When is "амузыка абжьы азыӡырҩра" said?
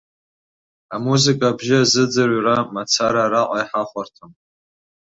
0.93-2.55